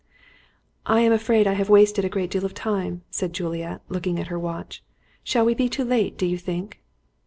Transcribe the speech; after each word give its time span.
"I 0.87 1.01
am 1.01 1.11
afraid 1.11 1.45
I 1.45 1.53
have 1.53 1.69
wasted 1.69 2.03
a 2.03 2.09
great 2.09 2.31
deal 2.31 2.43
of 2.43 2.55
time," 2.55 3.03
said 3.11 3.33
Juliet, 3.33 3.81
looking 3.87 4.19
at 4.19 4.29
her 4.33 4.39
watch. 4.39 4.83
"Shall 5.23 5.45
we 5.45 5.53
be 5.53 5.69
too 5.69 5.83
late, 5.83 6.17
do 6.17 6.25
you 6.25 6.39
think?" 6.39 6.81